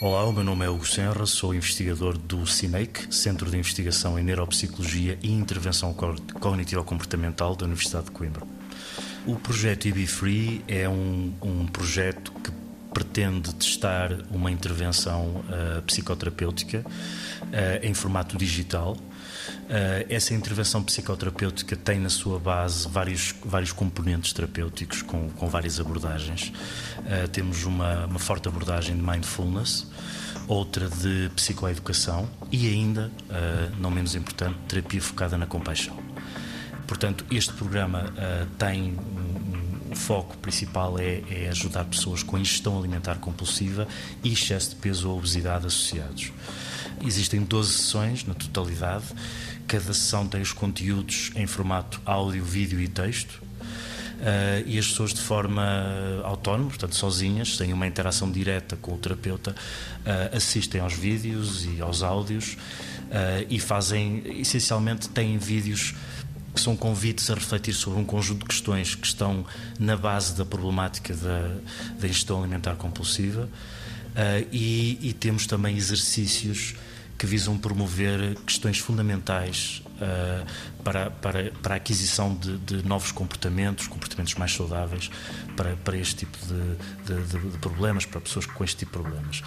Olá, 0.00 0.24
o 0.24 0.32
meu 0.32 0.44
nome 0.44 0.64
é 0.64 0.70
Hugo 0.70 0.86
Senra, 0.86 1.26
sou 1.26 1.52
investigador 1.52 2.16
do 2.16 2.46
CINEIC, 2.46 3.12
Centro 3.12 3.50
de 3.50 3.58
Investigação 3.58 4.16
em 4.16 4.22
Neuropsicologia 4.22 5.18
e 5.20 5.32
Intervenção 5.32 5.92
Cognitivo-Comportamental 5.92 7.56
da 7.56 7.64
Universidade 7.64 8.04
de 8.04 8.12
Coimbra. 8.12 8.46
O 9.26 9.34
projeto 9.34 9.88
EB 9.88 10.06
Free 10.06 10.64
é 10.68 10.88
um, 10.88 11.34
um 11.42 11.66
projeto 11.66 12.30
que 12.30 12.52
pretende 12.92 13.54
testar 13.54 14.12
uma 14.30 14.50
intervenção 14.50 15.26
uh, 15.26 15.82
psicoterapêutica 15.82 16.84
uh, 16.84 17.86
em 17.86 17.94
formato 17.94 18.36
digital. 18.36 18.92
Uh, 18.92 20.06
essa 20.08 20.34
intervenção 20.34 20.82
psicoterapêutica 20.82 21.76
tem 21.76 21.98
na 21.98 22.08
sua 22.08 22.38
base 22.38 22.88
vários, 22.88 23.34
vários 23.44 23.72
componentes 23.72 24.32
terapêuticos 24.32 25.02
com, 25.02 25.28
com 25.30 25.48
várias 25.48 25.78
abordagens. 25.78 26.52
temos 27.32 27.64
uma, 27.64 28.06
uma 28.06 28.18
forte 28.18 28.48
abordagem 28.48 28.96
de 28.96 29.02
mindfulness, 29.02 29.86
outra 30.46 30.88
de 30.88 31.30
psicoeducação 31.36 32.28
e 32.50 32.68
ainda, 32.68 33.10
não 33.78 33.90
menos 33.90 34.14
importante, 34.14 34.58
terapia 34.66 35.00
focada 35.00 35.36
na 35.36 35.46
compaixão. 35.46 35.96
Portanto, 36.86 37.24
este 37.30 37.52
programa 37.52 38.12
tem 38.58 38.96
o 39.90 39.96
foco 39.96 40.36
principal 40.38 40.98
é, 40.98 41.22
é, 41.30 41.48
ajudar 41.48 41.84
pessoas 41.84 42.22
com 42.22 42.38
ingestão 42.38 42.78
alimentar 42.78 43.16
compulsiva 43.16 43.86
e 44.22 44.32
excesso 44.32 44.70
de 44.70 44.76
peso 44.76 45.10
ou 45.10 45.18
obesidade 45.18 45.66
associados. 45.66 46.32
Existem 47.04 47.42
12 47.42 47.72
sessões 47.72 48.24
na 48.24 48.34
totalidade, 48.34 49.04
cada 49.66 49.92
sessão 49.92 50.26
tem 50.26 50.40
os 50.40 50.52
conteúdos 50.52 51.30
em 51.36 51.46
formato 51.46 52.00
áudio, 52.04 52.42
vídeo 52.44 52.80
e 52.80 52.88
texto. 52.88 53.48
Uh, 54.18 54.66
e 54.66 54.76
as 54.80 54.88
pessoas 54.88 55.14
de 55.14 55.20
forma 55.20 55.62
autónoma, 56.24 56.70
portanto 56.70 56.96
sozinhas, 56.96 57.56
sem 57.56 57.72
uma 57.72 57.86
interação 57.86 58.28
direta 58.32 58.76
com 58.76 58.92
o 58.94 58.98
terapeuta, 58.98 59.52
uh, 59.52 60.36
assistem 60.36 60.80
aos 60.80 60.92
vídeos 60.92 61.64
e 61.64 61.80
aos 61.80 62.02
áudios 62.02 62.54
uh, 62.54 63.46
e 63.48 63.60
fazem, 63.60 64.24
essencialmente, 64.40 65.08
têm 65.08 65.38
vídeos 65.38 65.94
que 66.58 66.64
são 66.64 66.76
convites 66.76 67.30
a 67.30 67.34
refletir 67.34 67.72
sobre 67.72 68.00
um 68.00 68.04
conjunto 68.04 68.40
de 68.40 68.46
questões 68.46 68.96
que 68.96 69.06
estão 69.06 69.46
na 69.78 69.96
base 69.96 70.34
da 70.34 70.44
problemática 70.44 71.14
da, 71.14 71.54
da 72.00 72.08
ingestão 72.08 72.40
alimentar 72.40 72.74
compulsiva 72.74 73.42
uh, 73.44 74.48
e, 74.50 74.98
e, 75.00 75.12
temos 75.12 75.46
também 75.46 75.76
exercícios 75.76 76.74
que 77.18 77.26
visam 77.26 77.58
promover 77.58 78.36
questões 78.46 78.78
fundamentais 78.78 79.82
uh, 79.96 80.46
para, 80.84 81.10
para, 81.10 81.50
para 81.50 81.74
a 81.74 81.76
aquisição 81.76 82.32
de, 82.32 82.56
de, 82.58 82.86
novos 82.86 83.10
comportamentos, 83.10 83.88
comportamentos 83.88 84.36
mais 84.36 84.54
saudáveis 84.54 85.10
para, 85.56 85.76
para 85.76 85.96
este 85.96 86.24
tipo 86.24 86.38
de, 86.46 87.26
de, 87.26 87.50
de, 87.50 87.58
problemas, 87.58 88.06
para 88.06 88.20
pessoas 88.20 88.46
com 88.46 88.62
este 88.62 88.78
tipo 88.78 88.96
de 88.96 89.02
problemas. 89.02 89.42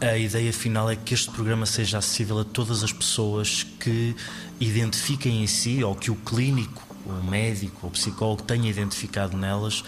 A 0.00 0.18
ideia 0.18 0.52
final 0.52 0.90
é 0.90 0.94
que 0.94 1.14
este 1.14 1.30
programa 1.30 1.64
seja 1.64 1.98
acessível 1.98 2.40
a 2.40 2.44
todas 2.44 2.84
as 2.84 2.92
pessoas 2.92 3.64
que 3.80 4.14
identifiquem 4.60 5.42
em 5.42 5.46
si 5.46 5.82
ou 5.82 5.94
que 5.94 6.10
o 6.10 6.16
clínico 6.16 6.85
o 7.06 7.24
médico 7.24 7.86
ou 7.86 7.90
psicólogo 7.90 8.42
tenha 8.42 8.68
identificado 8.68 9.36
nelas 9.36 9.84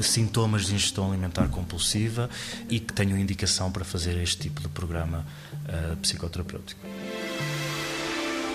sintomas 0.00 0.66
de 0.66 0.74
ingestão 0.74 1.08
alimentar 1.08 1.48
compulsiva 1.48 2.28
e 2.68 2.78
que 2.78 2.92
tenham 2.92 3.18
indicação 3.18 3.70
para 3.72 3.84
fazer 3.84 4.16
este 4.22 4.38
tipo 4.42 4.60
de 4.60 4.68
programa 4.68 5.26
uh, 5.66 5.96
psicoterapêutico. 5.96 6.80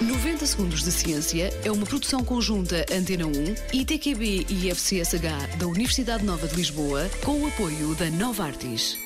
90 0.02 0.46
Segundos 0.46 0.84
de 0.84 0.92
Ciência 0.92 1.54
é 1.64 1.72
uma 1.72 1.86
produção 1.86 2.24
conjunta 2.24 2.86
Antena 2.92 3.26
1, 3.26 3.32
ITQB 3.74 4.48
e 4.50 4.70
FCSH 4.70 5.58
da 5.58 5.68
Universidade 5.68 6.26
Nova 6.26 6.48
de 6.48 6.56
Lisboa, 6.56 7.10
com 7.24 7.42
o 7.42 7.48
apoio 7.48 7.96
da 7.96 8.10
Nova 8.10 8.44
Artis. 8.44 8.98